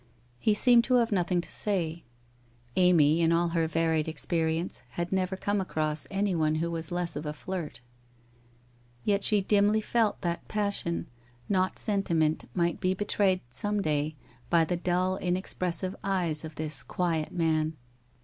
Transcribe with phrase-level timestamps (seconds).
[0.39, 2.05] He seemed to have nothing to say.
[2.75, 7.15] Amy in all her varied experience, had never come across any one who was loss
[7.15, 7.81] of a flirt.
[9.03, 11.05] Yet she dimly felt that passion,
[11.47, 14.15] not sentiment, might be betrayed, some day,
[14.49, 17.77] by the dull inexpressive eyes of this 'quiet' man.